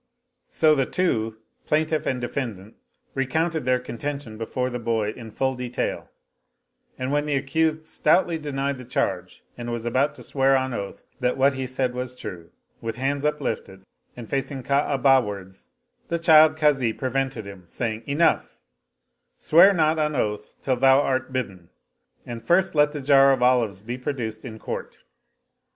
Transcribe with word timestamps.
So 0.49 0.73
the 0.73 0.87
two, 0.87 1.37
plaintiff 1.67 2.07
and 2.07 2.19
defend 2.19 2.57
ant, 2.59 2.75
recounted 3.13 3.65
their 3.65 3.77
contention 3.79 4.35
before 4.35 4.71
the 4.71 4.79
boy 4.79 5.11
in 5.11 5.29
full 5.29 5.53
detail; 5.53 6.09
and 6.97 7.11
when 7.11 7.27
the 7.27 7.35
accused 7.35 7.85
stoutly 7.85 8.39
denied 8.39 8.79
the 8.79 8.83
charge 8.83 9.43
and 9.59 9.71
was 9.71 9.85
about 9.85 10.15
to 10.15 10.23
swear 10.23 10.57
on 10.57 10.73
oath 10.73 11.03
that 11.19 11.37
what 11.37 11.53
he 11.53 11.67
said 11.67 11.93
was 11.93 12.15
true, 12.15 12.49
with 12.81 12.95
hands 12.95 13.23
uplifted 13.23 13.83
and 14.17 14.27
facing 14.27 14.63
Ka'abah 14.63 15.23
wards, 15.23 15.69
the 16.07 16.17
child 16.17 16.57
Kazi 16.57 16.93
prevented 16.93 17.45
him, 17.45 17.67
saying," 17.67 18.01
Enough 18.07 18.57
I 18.57 18.57
swear 19.37 19.71
not 19.71 19.99
on 19.99 20.15
oath 20.15 20.55
till 20.63 20.77
thou 20.77 21.01
art 21.01 21.31
bidden; 21.31 21.69
and 22.25 22.41
first 22.41 22.73
let 22.73 22.91
the 22.91 23.01
jar 23.01 23.33
of 23.33 23.43
olives 23.43 23.81
be 23.81 23.99
produced 23.99 24.45
in 24.45 24.57
court." 24.57 25.03